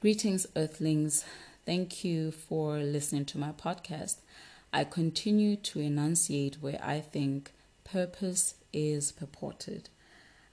Greetings, 0.00 0.46
Earthlings. 0.54 1.24
Thank 1.66 2.04
you 2.04 2.30
for 2.30 2.78
listening 2.78 3.24
to 3.24 3.38
my 3.38 3.50
podcast. 3.50 4.18
I 4.72 4.84
continue 4.84 5.56
to 5.56 5.80
enunciate 5.80 6.58
where 6.60 6.78
I 6.80 7.00
think 7.00 7.50
purpose 7.82 8.54
is 8.72 9.10
purported. 9.10 9.88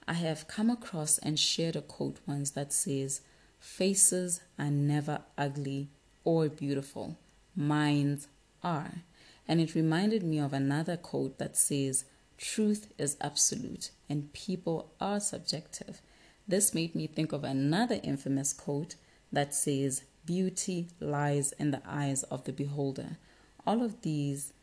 I 0.08 0.14
have 0.14 0.48
come 0.48 0.68
across 0.68 1.18
and 1.18 1.38
shared 1.38 1.76
a 1.76 1.80
quote 1.80 2.18
once 2.26 2.50
that 2.50 2.72
says, 2.72 3.20
Faces 3.60 4.40
are 4.58 4.68
never 4.68 5.20
ugly 5.38 5.90
or 6.24 6.48
beautiful, 6.48 7.16
minds 7.54 8.26
are. 8.64 9.04
And 9.46 9.60
it 9.60 9.76
reminded 9.76 10.24
me 10.24 10.40
of 10.40 10.54
another 10.54 10.96
quote 10.96 11.38
that 11.38 11.56
says, 11.56 12.04
Truth 12.36 12.92
is 12.98 13.16
absolute 13.20 13.92
and 14.10 14.32
people 14.32 14.90
are 15.00 15.20
subjective. 15.20 16.02
This 16.48 16.74
made 16.74 16.96
me 16.96 17.06
think 17.06 17.30
of 17.30 17.44
another 17.44 18.00
infamous 18.02 18.52
quote 18.52 18.96
that 19.36 19.54
says, 19.54 20.02
Beauty 20.24 20.88
lies 20.98 21.52
in 21.58 21.70
the 21.70 21.82
eyes 21.86 22.22
of 22.24 22.44
the 22.44 22.52
beholder. 22.52 23.18
All 23.66 23.82
of 23.82 24.00
these 24.00 24.54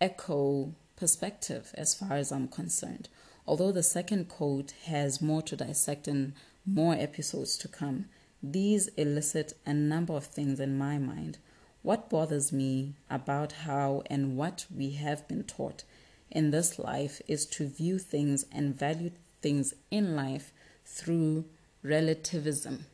echo 0.00 0.74
perspective 0.96 1.74
as 1.76 1.94
far 1.94 2.14
as 2.14 2.32
I'm 2.32 2.48
concerned. 2.48 3.10
Although 3.46 3.72
the 3.72 3.82
second 3.82 4.30
quote 4.30 4.72
has 4.86 5.20
more 5.20 5.42
to 5.42 5.54
dissect 5.54 6.08
and 6.08 6.32
more 6.64 6.94
episodes 6.94 7.58
to 7.58 7.68
come, 7.68 8.06
these 8.42 8.88
elicit 8.96 9.52
a 9.66 9.74
number 9.74 10.14
of 10.14 10.24
things 10.24 10.58
in 10.60 10.78
my 10.78 10.96
mind. 10.96 11.36
What 11.82 12.08
bothers 12.08 12.52
me 12.52 12.94
about 13.10 13.52
how 13.52 14.02
and 14.06 14.38
what 14.38 14.64
we 14.74 14.92
have 14.92 15.28
been 15.28 15.44
taught 15.44 15.84
in 16.30 16.52
this 16.52 16.78
life 16.78 17.20
is 17.28 17.44
to 17.46 17.68
view 17.68 17.98
things 17.98 18.46
and 18.50 18.74
value 18.78 19.10
things 19.42 19.74
in 19.90 20.16
life 20.16 20.54
through 20.86 21.44
relativism. 21.82 22.86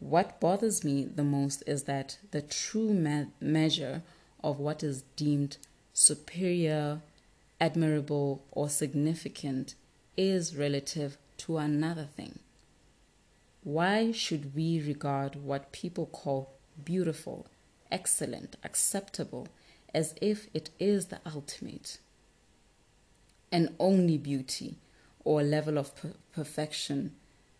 What 0.00 0.40
bothers 0.40 0.82
me 0.82 1.04
the 1.04 1.22
most 1.22 1.62
is 1.66 1.82
that 1.82 2.16
the 2.30 2.40
true 2.40 2.94
me- 2.94 3.26
measure 3.38 4.02
of 4.42 4.58
what 4.58 4.82
is 4.82 5.04
deemed 5.14 5.58
superior, 5.92 7.02
admirable, 7.60 8.42
or 8.50 8.70
significant 8.70 9.74
is 10.16 10.56
relative 10.56 11.18
to 11.36 11.58
another 11.58 12.08
thing. 12.16 12.38
Why 13.62 14.10
should 14.10 14.54
we 14.54 14.80
regard 14.80 15.36
what 15.36 15.70
people 15.70 16.06
call 16.06 16.54
beautiful, 16.82 17.46
excellent, 17.92 18.56
acceptable 18.64 19.48
as 19.92 20.14
if 20.22 20.48
it 20.54 20.70
is 20.78 21.06
the 21.06 21.20
ultimate 21.26 21.98
and 23.52 23.74
only 23.78 24.16
beauty 24.16 24.76
or 25.24 25.42
level 25.42 25.76
of 25.76 25.94
per- 25.94 26.14
perfection 26.32 27.16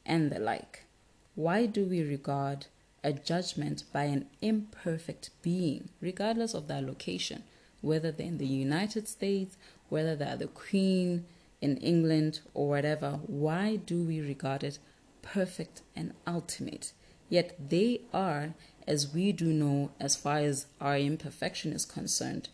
and 0.07 0.33
the 0.33 0.39
like? 0.39 0.85
Why 1.35 1.67
do 1.67 1.85
we 1.85 2.03
regard 2.03 2.67
a 3.05 3.13
judgment 3.13 3.85
by 3.93 4.05
an 4.05 4.27
imperfect 4.43 5.31
being, 5.43 5.91
regardless 6.01 6.55
of 6.55 6.67
their 6.67 6.83
location, 6.83 7.45
whether 7.81 8.11
they're 8.11 8.27
in 8.27 8.39
the 8.39 8.47
United 8.47 9.07
States, 9.09 9.57
whether 9.89 10.17
they're 10.17 10.37
the 10.37 10.49
Queen 10.49 11.25
in 11.61 11.77
England, 11.79 12.41
or 12.53 12.69
whatever? 12.69 13.21
Why 13.27 13.77
do 13.77 14.03
we 14.03 14.21
regard 14.21 14.65
it 14.65 14.79
perfect 15.23 15.83
and 15.95 16.15
ultimate? 16.27 16.93
Yet 17.29 17.71
they 17.71 18.01
are, 18.13 18.55
as 18.87 19.15
we 19.15 19.31
do 19.33 19.53
know, 19.53 19.93
as 20.01 20.17
far 20.17 20.39
as 20.39 20.67
our 20.81 20.99
imperfection 20.99 21.73
is 21.73 21.85
concerned, 21.85 22.49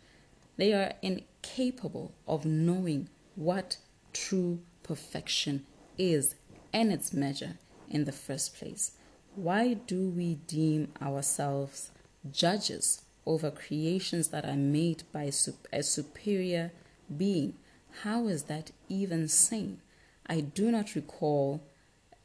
they 0.58 0.74
are 0.74 0.92
incapable 1.00 2.12
of 2.28 2.44
knowing 2.44 3.08
what 3.36 3.78
true 4.12 4.60
perfection 4.82 5.64
is 5.98 6.34
and 6.72 6.92
its 6.92 7.12
measure 7.12 7.56
in 7.90 8.04
the 8.04 8.12
first 8.12 8.56
place? 8.56 8.92
Why 9.34 9.74
do 9.74 10.08
we 10.08 10.36
deem 10.46 10.92
ourselves 11.00 11.90
judges 12.30 13.02
over 13.26 13.50
creations 13.50 14.28
that 14.28 14.44
are 14.44 14.56
made 14.56 15.02
by 15.12 15.30
a 15.72 15.82
superior 15.82 16.72
being? 17.14 17.54
How 18.02 18.28
is 18.28 18.44
that 18.44 18.70
even 18.88 19.28
sane? 19.28 19.80
I 20.26 20.40
do 20.40 20.70
not 20.70 20.94
recall, 20.94 21.62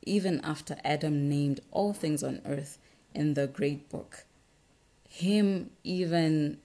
even 0.04 0.42
after 0.44 0.78
Adam 0.84 1.30
named 1.30 1.60
all 1.72 1.94
things 1.94 2.24
on 2.24 2.42
earth 2.46 2.78
in 3.14 3.34
the 3.34 3.48
great 3.48 3.90
book, 3.90 4.26
him 5.08 5.72
even 5.84 6.60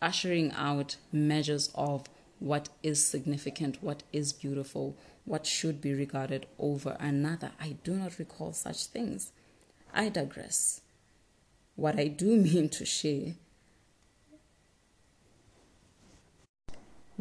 ushering 0.00 0.52
out 0.52 0.96
measures 1.12 1.70
of 1.74 2.04
what 2.42 2.68
is 2.82 3.04
significant, 3.06 3.82
what 3.82 4.02
is 4.12 4.32
beautiful, 4.32 4.96
what 5.24 5.46
should 5.46 5.80
be 5.80 5.94
regarded 5.94 6.46
over 6.58 6.96
another. 6.98 7.52
I 7.60 7.76
do 7.84 7.94
not 7.94 8.18
recall 8.18 8.52
such 8.52 8.86
things. 8.86 9.30
I 9.94 10.08
digress. 10.08 10.80
What 11.76 11.98
I 11.98 12.08
do 12.08 12.36
mean 12.48 12.68
to 12.70 12.84
share 12.84 13.34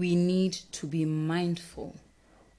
we 0.02 0.16
need 0.16 0.54
to 0.72 0.88
be 0.88 1.06
mindful. 1.06 1.96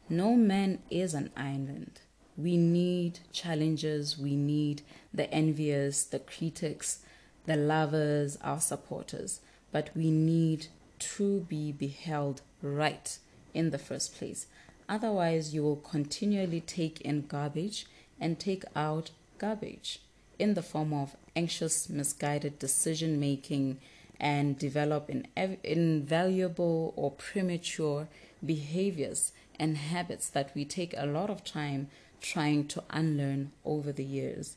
No 0.08 0.36
man 0.36 0.78
is 0.90 1.12
an 1.12 1.30
island. 1.36 2.00
We 2.36 2.56
need 2.56 3.18
challenges, 3.32 4.16
we 4.16 4.36
need 4.36 4.82
the 5.12 5.28
envious, 5.34 6.04
the 6.04 6.20
critics, 6.20 7.00
the 7.46 7.56
lovers, 7.56 8.38
our 8.42 8.60
supporters, 8.60 9.40
but 9.72 9.90
we 9.96 10.12
need 10.12 10.68
to 11.16 11.40
be 11.40 11.72
beheld 11.72 12.42
right 12.62 13.18
in 13.52 13.70
the 13.70 13.78
first 13.78 14.16
place. 14.16 14.46
Otherwise, 14.88 15.54
you 15.54 15.62
will 15.62 15.76
continually 15.76 16.60
take 16.60 17.00
in 17.00 17.26
garbage 17.26 17.86
and 18.20 18.38
take 18.38 18.64
out 18.74 19.10
garbage 19.38 20.00
in 20.38 20.54
the 20.54 20.62
form 20.62 20.92
of 20.92 21.16
anxious, 21.36 21.88
misguided 21.88 22.58
decision 22.58 23.18
making 23.18 23.78
and 24.18 24.58
develop 24.58 25.10
in 25.10 25.26
invaluable 25.64 26.92
or 26.96 27.10
premature 27.10 28.08
behaviors 28.44 29.32
and 29.58 29.76
habits 29.76 30.28
that 30.28 30.54
we 30.54 30.64
take 30.64 30.94
a 30.96 31.06
lot 31.06 31.30
of 31.30 31.44
time 31.44 31.88
trying 32.20 32.66
to 32.68 32.82
unlearn 32.90 33.50
over 33.64 33.92
the 33.92 34.04
years. 34.04 34.56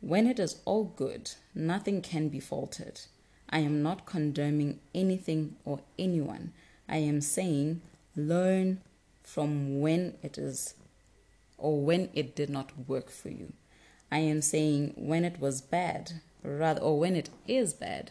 When 0.00 0.26
it 0.26 0.38
is 0.38 0.60
all 0.64 0.84
good, 0.84 1.32
nothing 1.54 2.00
can 2.02 2.28
be 2.28 2.40
faulted. 2.40 3.00
I 3.50 3.60
am 3.60 3.82
not 3.82 4.06
condemning 4.06 4.80
anything 4.94 5.56
or 5.64 5.80
anyone. 5.98 6.52
I 6.88 6.98
am 6.98 7.20
saying 7.20 7.82
learn 8.16 8.80
from 9.22 9.80
when 9.80 10.14
it 10.22 10.38
is 10.38 10.74
or 11.58 11.80
when 11.80 12.08
it 12.14 12.34
did 12.34 12.48
not 12.48 12.72
work 12.88 13.10
for 13.10 13.28
you. 13.28 13.52
I 14.10 14.18
am 14.18 14.40
saying 14.40 14.94
when 14.96 15.24
it 15.24 15.40
was 15.40 15.60
bad, 15.60 16.22
rather, 16.42 16.80
or 16.80 16.98
when 16.98 17.14
it 17.16 17.30
is 17.46 17.74
bad, 17.74 18.10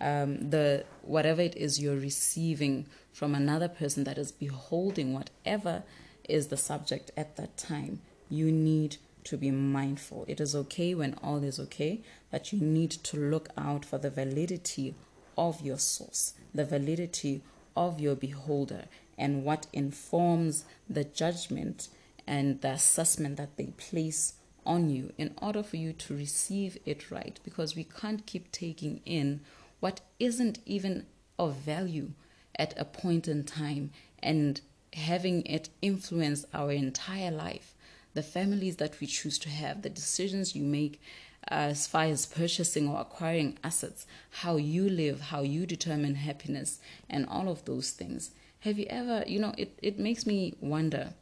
um, 0.00 0.50
the 0.50 0.84
whatever 1.02 1.42
it 1.42 1.56
is 1.56 1.80
you're 1.80 1.96
receiving 1.96 2.86
from 3.12 3.34
another 3.34 3.68
person 3.68 4.04
that 4.04 4.18
is 4.18 4.32
beholding 4.32 5.12
whatever 5.12 5.82
is 6.28 6.48
the 6.48 6.56
subject 6.56 7.10
at 7.16 7.36
that 7.36 7.56
time, 7.56 8.00
you 8.30 8.50
need 8.50 8.96
to 9.24 9.36
be 9.36 9.50
mindful. 9.50 10.24
It 10.28 10.40
is 10.40 10.54
okay 10.54 10.94
when 10.94 11.14
all 11.22 11.42
is 11.42 11.60
okay, 11.60 12.00
but 12.30 12.52
you 12.52 12.60
need 12.60 12.90
to 12.90 13.18
look 13.18 13.48
out 13.56 13.84
for 13.84 13.98
the 13.98 14.10
validity 14.10 14.94
of 15.36 15.60
your 15.60 15.78
source, 15.78 16.34
the 16.54 16.64
validity 16.64 17.42
of 17.76 18.00
your 18.00 18.14
beholder, 18.14 18.84
and 19.16 19.44
what 19.44 19.66
informs 19.72 20.64
the 20.88 21.04
judgment 21.04 21.88
and 22.26 22.60
the 22.60 22.70
assessment 22.70 23.36
that 23.36 23.56
they 23.56 23.66
place 23.66 24.34
on 24.66 24.88
you 24.88 25.12
in 25.18 25.34
order 25.40 25.62
for 25.62 25.76
you 25.76 25.92
to 25.92 26.16
receive 26.16 26.78
it 26.86 27.10
right. 27.10 27.38
Because 27.44 27.76
we 27.76 27.84
can't 27.84 28.26
keep 28.26 28.50
taking 28.50 29.00
in 29.04 29.40
what 29.80 30.00
isn't 30.18 30.58
even 30.64 31.06
of 31.38 31.56
value 31.56 32.12
at 32.56 32.72
a 32.78 32.84
point 32.84 33.28
in 33.28 33.44
time 33.44 33.90
and 34.22 34.60
having 34.94 35.44
it 35.44 35.68
influence 35.82 36.44
our 36.54 36.72
entire 36.72 37.30
life. 37.30 37.74
The 38.14 38.22
families 38.22 38.76
that 38.76 39.00
we 39.00 39.06
choose 39.06 39.38
to 39.40 39.48
have 39.48 39.82
the 39.82 39.90
decisions 39.90 40.54
you 40.54 40.62
make 40.62 41.00
as 41.48 41.86
far 41.86 42.04
as 42.04 42.26
purchasing 42.26 42.88
or 42.88 43.00
acquiring 43.00 43.58
assets 43.62 44.06
how 44.30 44.56
you 44.56 44.88
live 44.88 45.20
how 45.20 45.42
you 45.42 45.66
determine 45.66 46.14
happiness 46.14 46.78
and 47.08 47.26
all 47.28 47.48
of 47.48 47.64
those 47.64 47.90
things. 47.90 48.30
Have 48.60 48.78
you 48.78 48.86
ever, 48.88 49.24
you 49.26 49.38
know, 49.38 49.54
it, 49.58 49.78
it 49.82 49.98
makes 49.98 50.26
me 50.26 50.54
wonder, 50.58 51.12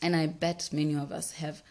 and 0.00 0.16
I 0.16 0.26
bet 0.26 0.70
many 0.72 0.94
of 0.94 1.12
us 1.12 1.32
have 1.32 1.62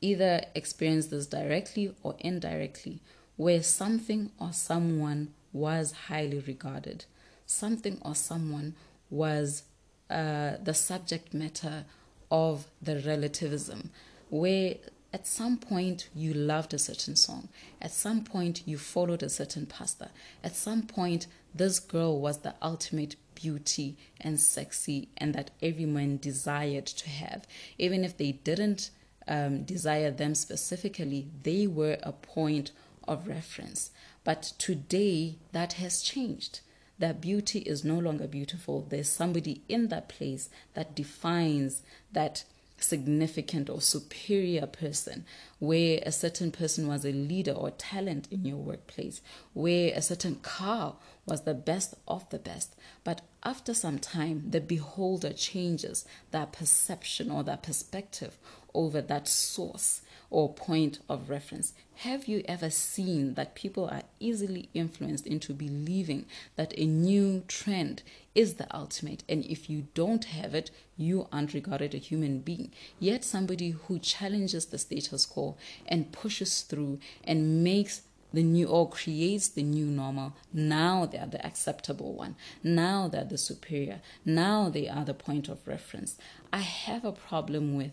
either 0.00 0.40
experienced 0.54 1.10
this 1.10 1.26
directly 1.26 1.94
or 2.02 2.16
indirectly, 2.20 3.00
where 3.36 3.62
something 3.62 4.30
or 4.38 4.52
someone 4.52 5.34
was 5.52 5.92
highly 6.08 6.38
regarded, 6.38 7.04
something 7.44 7.98
or 8.02 8.14
someone 8.14 8.74
was 9.10 9.64
uh, 10.08 10.52
the 10.62 10.74
subject 10.74 11.34
matter 11.34 11.84
of 12.30 12.66
the 12.80 12.98
relativism, 13.00 13.90
where 14.30 14.76
at 15.12 15.26
some 15.26 15.58
point 15.58 16.08
you 16.14 16.32
loved 16.32 16.72
a 16.72 16.78
certain 16.78 17.16
song, 17.16 17.48
at 17.80 17.90
some 17.90 18.22
point 18.22 18.62
you 18.66 18.78
followed 18.78 19.22
a 19.22 19.28
certain 19.28 19.66
pastor, 19.66 20.08
at 20.44 20.54
some 20.54 20.82
point 20.82 21.26
this 21.54 21.80
girl 21.80 22.20
was 22.20 22.38
the 22.38 22.54
ultimate 22.62 23.16
beauty 23.34 23.96
and 24.20 24.38
sexy 24.38 25.08
and 25.16 25.34
that 25.34 25.50
every 25.62 25.86
man 25.86 26.18
desired 26.18 26.86
to 26.86 27.08
have. 27.08 27.46
Even 27.78 28.04
if 28.04 28.16
they 28.16 28.32
didn't 28.32 28.90
um, 29.26 29.62
desire 29.64 30.10
them 30.10 30.34
specifically, 30.34 31.28
they 31.42 31.66
were 31.66 31.98
a 32.02 32.12
point 32.12 32.72
of 33.08 33.26
reference. 33.26 33.90
But 34.24 34.52
today, 34.58 35.36
that 35.52 35.74
has 35.74 36.02
changed. 36.02 36.60
That 36.98 37.20
beauty 37.20 37.60
is 37.60 37.84
no 37.84 37.98
longer 37.98 38.26
beautiful. 38.26 38.86
There's 38.88 39.08
somebody 39.08 39.62
in 39.68 39.88
that 39.88 40.08
place 40.08 40.50
that 40.74 40.94
defines 40.94 41.82
that 42.12 42.44
significant 42.80 43.70
or 43.70 43.80
superior 43.80 44.66
person, 44.66 45.24
where 45.58 46.00
a 46.04 46.12
certain 46.12 46.50
person 46.50 46.88
was 46.88 47.04
a 47.04 47.12
leader 47.12 47.52
or 47.52 47.70
talent 47.70 48.28
in 48.30 48.44
your 48.44 48.56
workplace, 48.58 49.20
where 49.52 49.92
a 49.94 50.02
certain 50.02 50.36
car 50.36 50.96
was 51.26 51.42
the 51.42 51.54
best 51.54 51.94
of 52.08 52.28
the 52.30 52.38
best. 52.38 52.74
But 53.04 53.22
after 53.42 53.74
some 53.74 53.98
time, 53.98 54.50
the 54.50 54.60
beholder 54.60 55.32
changes 55.32 56.04
that 56.30 56.52
perception 56.52 57.30
or 57.30 57.42
that 57.44 57.62
perspective 57.62 58.38
over 58.74 59.00
that 59.00 59.28
source 59.28 60.02
or 60.30 60.52
point 60.54 61.00
of 61.08 61.28
reference. 61.28 61.74
Have 61.96 62.26
you 62.26 62.42
ever 62.46 62.70
seen 62.70 63.34
that 63.34 63.54
people 63.54 63.86
are 63.86 64.02
easily 64.20 64.68
influenced 64.72 65.26
into 65.26 65.52
believing 65.52 66.24
that 66.56 66.72
a 66.78 66.86
new 66.86 67.42
trend 67.48 68.02
is 68.34 68.54
the 68.54 68.74
ultimate? 68.74 69.24
And 69.28 69.44
if 69.44 69.68
you 69.68 69.88
don't 69.94 70.24
have 70.26 70.54
it, 70.54 70.70
you 70.96 71.26
aren't 71.32 71.52
regarded 71.52 71.94
a 71.94 71.98
human 71.98 72.38
being. 72.38 72.70
Yet 72.98 73.24
somebody 73.24 73.70
who 73.70 73.98
challenges 73.98 74.66
the 74.66 74.78
status 74.78 75.26
quo 75.26 75.56
and 75.86 76.12
pushes 76.12 76.62
through 76.62 77.00
and 77.24 77.64
makes 77.64 78.02
the 78.32 78.42
new 78.42 78.66
or 78.68 78.88
creates 78.88 79.48
the 79.48 79.62
new 79.62 79.86
normal. 79.86 80.34
Now 80.52 81.06
they 81.06 81.18
are 81.18 81.26
the 81.26 81.44
acceptable 81.44 82.14
one. 82.14 82.36
Now 82.62 83.08
they're 83.08 83.24
the 83.24 83.38
superior. 83.38 84.00
Now 84.24 84.68
they 84.68 84.88
are 84.88 85.04
the 85.04 85.14
point 85.14 85.48
of 85.48 85.66
reference. 85.66 86.16
I 86.52 86.58
have 86.60 87.04
a 87.04 87.12
problem 87.12 87.74
with 87.74 87.90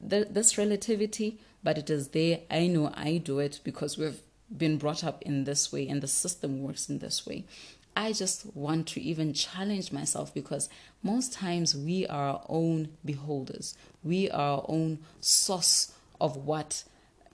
the, 0.00 0.26
this 0.28 0.58
relativity, 0.58 1.38
but 1.68 1.76
it 1.76 1.90
is 1.90 2.08
there. 2.08 2.40
I 2.50 2.66
know 2.66 2.90
I 2.94 3.18
do 3.18 3.40
it 3.40 3.60
because 3.62 3.98
we've 3.98 4.22
been 4.56 4.78
brought 4.78 5.04
up 5.04 5.20
in 5.20 5.44
this 5.44 5.70
way 5.70 5.86
and 5.86 6.00
the 6.00 6.08
system 6.08 6.62
works 6.62 6.88
in 6.88 7.00
this 7.00 7.26
way. 7.26 7.44
I 7.94 8.14
just 8.14 8.46
want 8.56 8.86
to 8.86 9.02
even 9.02 9.34
challenge 9.34 9.92
myself 9.92 10.32
because 10.32 10.70
most 11.02 11.34
times 11.34 11.76
we 11.76 12.06
are 12.06 12.30
our 12.30 12.42
own 12.48 12.88
beholders. 13.04 13.76
We 14.02 14.30
are 14.30 14.60
our 14.60 14.64
own 14.66 15.00
source 15.20 15.92
of 16.18 16.38
what 16.38 16.84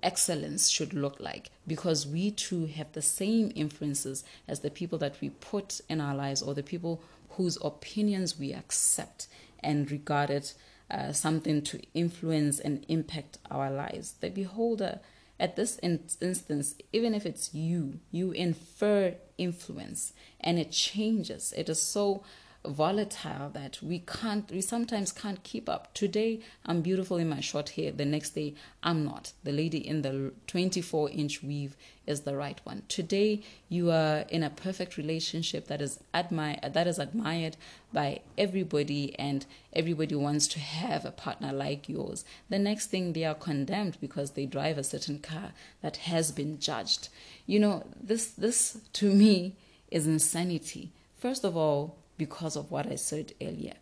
excellence 0.02 0.68
should 0.68 0.94
look 0.94 1.20
like 1.20 1.50
because 1.68 2.04
we 2.04 2.32
too 2.32 2.66
have 2.66 2.90
the 2.90 3.02
same 3.02 3.52
influences 3.54 4.24
as 4.48 4.58
the 4.58 4.70
people 4.70 4.98
that 4.98 5.14
we 5.20 5.30
put 5.30 5.80
in 5.88 6.00
our 6.00 6.16
lives 6.16 6.42
or 6.42 6.54
the 6.54 6.64
people 6.64 7.00
whose 7.36 7.56
opinions 7.62 8.36
we 8.36 8.52
accept 8.52 9.28
and 9.62 9.92
regard 9.92 10.28
it 10.28 10.54
uh, 10.90 11.12
something 11.12 11.62
to 11.62 11.80
influence 11.94 12.58
and 12.60 12.84
impact 12.88 13.38
our 13.50 13.70
lives. 13.70 14.14
The 14.20 14.30
beholder, 14.30 15.00
at 15.40 15.56
this 15.56 15.78
in- 15.78 16.08
instance, 16.20 16.74
even 16.92 17.14
if 17.14 17.26
it's 17.26 17.54
you, 17.54 18.00
you 18.10 18.32
infer 18.32 19.14
influence 19.38 20.12
and 20.40 20.58
it 20.58 20.70
changes. 20.70 21.52
It 21.56 21.68
is 21.68 21.80
so 21.80 22.22
volatile 22.66 23.50
that 23.50 23.78
we 23.82 23.98
can't 23.98 24.50
we 24.50 24.60
sometimes 24.60 25.12
can't 25.12 25.42
keep 25.42 25.68
up. 25.68 25.92
Today 25.94 26.40
i'm 26.64 26.80
beautiful 26.80 27.16
in 27.18 27.28
my 27.28 27.40
short 27.40 27.70
hair. 27.70 27.92
The 27.92 28.04
next 28.04 28.30
day 28.30 28.54
i'm 28.82 29.04
not. 29.04 29.32
The 29.42 29.52
lady 29.52 29.86
in 29.86 30.02
the 30.02 30.32
24 30.46 31.10
inch 31.10 31.42
weave 31.42 31.76
is 32.06 32.22
the 32.22 32.36
right 32.36 32.60
one. 32.64 32.82
Today 32.88 33.42
you 33.68 33.90
are 33.90 34.24
in 34.28 34.42
a 34.42 34.50
perfect 34.50 34.96
relationship 34.96 35.66
that 35.66 35.82
is 35.82 36.00
admire 36.14 36.58
that 36.62 36.86
is 36.86 36.98
admired 36.98 37.56
by 37.92 38.20
everybody 38.38 39.18
and 39.18 39.44
everybody 39.72 40.14
wants 40.14 40.46
to 40.48 40.58
have 40.58 41.04
a 41.04 41.10
partner 41.10 41.52
like 41.52 41.88
yours. 41.88 42.24
The 42.48 42.58
next 42.58 42.86
thing 42.86 43.12
they 43.12 43.24
are 43.24 43.34
condemned 43.34 43.98
because 44.00 44.32
they 44.32 44.46
drive 44.46 44.78
a 44.78 44.84
certain 44.84 45.18
car 45.18 45.52
that 45.82 45.98
has 45.98 46.32
been 46.32 46.58
judged. 46.58 47.08
You 47.46 47.58
know 47.58 47.84
this 48.00 48.28
this 48.28 48.78
to 48.94 49.12
me 49.12 49.56
is 49.90 50.06
insanity. 50.06 50.90
First 51.16 51.44
of 51.44 51.56
all 51.56 51.96
because 52.16 52.56
of 52.56 52.70
what 52.70 52.86
I 52.86 52.96
said 52.96 53.32
earlier. 53.40 53.74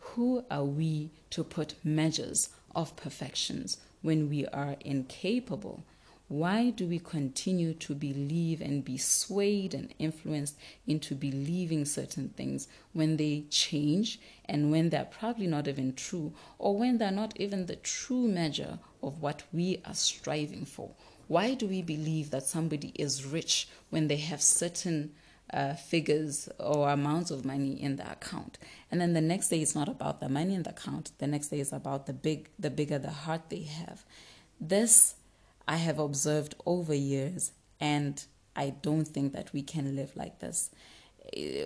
Who 0.00 0.44
are 0.50 0.64
we 0.64 1.10
to 1.30 1.44
put 1.44 1.74
measures 1.84 2.48
of 2.74 2.96
perfections 2.96 3.78
when 4.02 4.28
we 4.28 4.46
are 4.46 4.76
incapable? 4.80 5.84
Why 6.28 6.68
do 6.68 6.86
we 6.86 6.98
continue 6.98 7.72
to 7.74 7.94
believe 7.94 8.60
and 8.60 8.84
be 8.84 8.98
swayed 8.98 9.72
and 9.72 9.94
influenced 9.98 10.56
into 10.86 11.14
believing 11.14 11.86
certain 11.86 12.28
things 12.30 12.68
when 12.92 13.16
they 13.16 13.44
change 13.48 14.20
and 14.44 14.70
when 14.70 14.90
they're 14.90 15.06
probably 15.06 15.46
not 15.46 15.68
even 15.68 15.94
true 15.94 16.34
or 16.58 16.76
when 16.76 16.98
they're 16.98 17.10
not 17.10 17.32
even 17.40 17.64
the 17.64 17.76
true 17.76 18.28
measure 18.28 18.78
of 19.02 19.22
what 19.22 19.44
we 19.54 19.80
are 19.86 19.94
striving 19.94 20.66
for? 20.66 20.90
Why 21.28 21.54
do 21.54 21.66
we 21.66 21.80
believe 21.80 22.30
that 22.30 22.44
somebody 22.44 22.92
is 22.94 23.24
rich 23.24 23.68
when 23.88 24.08
they 24.08 24.16
have 24.16 24.42
certain 24.42 25.14
uh, 25.52 25.74
figures 25.74 26.48
or 26.58 26.90
amounts 26.90 27.30
of 27.30 27.44
money 27.44 27.80
in 27.80 27.96
the 27.96 28.10
account. 28.10 28.58
And 28.90 29.00
then 29.00 29.14
the 29.14 29.20
next 29.20 29.48
day 29.48 29.60
it's 29.60 29.74
not 29.74 29.88
about 29.88 30.20
the 30.20 30.28
money 30.28 30.54
in 30.54 30.62
the 30.62 30.70
account. 30.70 31.12
The 31.18 31.26
next 31.26 31.48
day 31.48 31.60
is 31.60 31.72
about 31.72 32.06
the 32.06 32.12
big 32.12 32.50
the 32.58 32.70
bigger 32.70 32.98
the 32.98 33.10
heart 33.10 33.42
they 33.48 33.62
have. 33.62 34.04
This 34.60 35.14
I 35.66 35.76
have 35.76 35.98
observed 35.98 36.54
over 36.66 36.94
years 36.94 37.52
and 37.80 38.22
I 38.56 38.70
don't 38.70 39.06
think 39.06 39.32
that 39.34 39.52
we 39.52 39.62
can 39.62 39.94
live 39.94 40.16
like 40.16 40.40
this. 40.40 40.70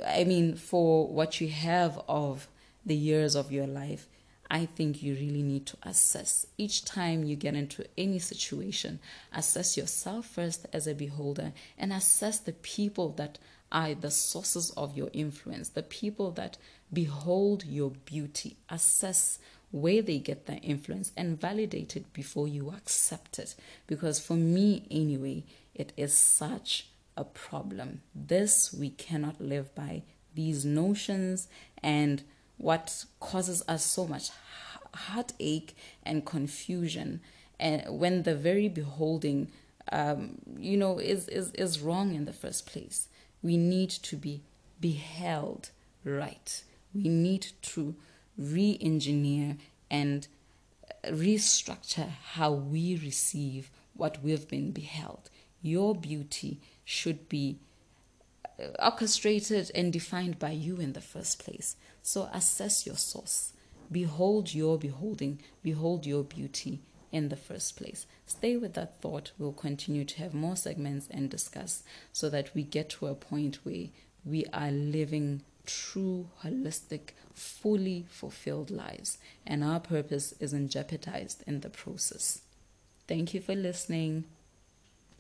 I 0.07 0.25
mean, 0.25 0.57
for 0.57 1.07
what 1.07 1.41
you 1.41 1.49
have 1.49 2.01
of 2.09 2.49
the 2.85 2.97
years 2.97 3.37
of 3.37 3.53
your 3.53 3.67
life, 3.67 4.09
I 4.51 4.67
think 4.67 5.03
you 5.03 5.15
really 5.15 5.43
need 5.43 5.65
to 5.67 5.79
assess. 5.83 6.47
Each 6.59 6.85
time 6.85 7.25
you 7.25 7.37
get 7.37 7.55
into 7.55 7.87
any 7.97 8.19
situation, 8.19 9.01
assess 9.35 9.79
yourself 9.79 10.27
first 10.27 10.67
as 10.75 10.87
a 10.87 10.95
beholder 10.95 11.55
and 11.79 11.91
assess 11.91 12.39
the 12.39 12.53
people 12.53 13.11
that 13.13 13.39
are 13.73 13.95
the 13.95 14.11
sources 14.11 14.71
of 14.77 14.97
your 14.97 15.11
influence, 15.13 15.71
the 15.71 15.83
people 15.83 16.31
that 16.33 16.59
behold 16.93 17.65
your 17.65 17.91
beauty, 17.91 18.57
assess 18.69 19.39
where 19.71 20.03
they 20.03 20.19
get 20.19 20.47
their 20.47 20.61
influence 20.63 21.11
and 21.17 21.41
validate 21.41 21.97
it 21.97 22.13
before 22.13 22.47
you 22.47 22.71
accept 22.71 23.39
it. 23.39 23.55
Because 23.87 24.21
for 24.21 24.35
me, 24.35 24.87
anyway, 24.91 25.45
it 25.75 25.93
is 25.97 26.13
such 26.13 26.89
a 27.17 27.25
problem. 27.25 28.03
This 28.15 28.73
we 28.73 28.91
cannot 28.91 29.41
live 29.41 29.75
by. 29.75 30.03
These 30.35 30.65
notions 30.65 31.49
and 31.83 32.23
what 32.59 33.05
causes 33.21 33.63
us 33.67 33.85
so 33.85 34.07
much 34.07 34.31
heartache 34.95 35.75
and 36.03 36.25
confusion 36.25 37.21
and 37.59 37.99
when 37.99 38.25
the 38.25 38.35
very 38.35 38.69
beholding 38.69 39.51
um, 39.91 40.39
you 40.59 40.77
know 40.77 40.99
is, 40.99 41.29
is 41.29 41.51
is 41.53 41.81
wrong 41.81 42.15
in 42.15 42.25
the 42.25 42.33
first 42.33 42.67
place 42.67 43.09
we 43.43 43.57
need 43.57 43.91
to 43.91 44.17
be 44.17 44.43
beheld 44.81 45.71
right. 46.05 46.63
We 46.95 47.09
need 47.09 47.49
to 47.63 47.95
re 48.37 48.79
engineer 48.81 49.57
and 49.91 50.27
restructure 51.07 52.09
how 52.35 52.53
we 52.53 52.97
receive 52.97 53.71
what 53.95 54.23
we've 54.23 54.49
been 54.49 54.71
beheld. 54.73 55.31
Your 55.61 55.95
beauty 55.95 56.61
should 56.85 57.29
be 57.29 57.59
uh, 58.59 58.67
orchestrated 58.79 59.71
and 59.75 59.93
defined 59.93 60.39
by 60.39 60.51
you 60.51 60.77
in 60.77 60.93
the 60.93 61.01
first 61.01 61.39
place. 61.39 61.77
So 62.03 62.29
assess 62.33 62.87
your 62.87 62.97
source. 62.97 63.53
Behold 63.91 64.55
your 64.55 64.79
beholding, 64.79 65.41
behold 65.63 66.07
your 66.07 66.25
beauty 66.25 66.81
in 67.13 67.29
the 67.29 67.37
first 67.37 67.77
place. 67.77 68.07
Stay 68.27 68.57
with 68.57 68.75
that 68.75 69.01
thought. 69.01 69.33
We'll 69.39 69.53
continue 69.53 70.05
to 70.05 70.19
have 70.19 70.35
more 70.35 70.57
segments 70.57 71.07
and 71.11 71.31
discuss 71.31 71.85
so 72.13 72.29
that 72.31 72.55
we 72.55 72.63
get 72.65 72.89
to 72.91 73.07
a 73.07 73.15
point 73.15 73.61
where 73.65 73.89
we 74.25 74.47
are 74.53 74.71
living 74.71 75.43
true, 75.67 76.29
holistic, 76.43 77.11
fully 77.35 78.07
fulfilled 78.09 78.71
lives, 78.71 79.19
and 79.47 79.63
our 79.63 79.79
purpose 79.79 80.35
isn't 80.41 80.71
jeopardized 80.71 81.45
in 81.47 81.61
the 81.61 81.71
process. 81.71 82.41
Thank 83.07 83.35
you 83.35 83.41
for 83.41 83.55
listening. 83.55 84.25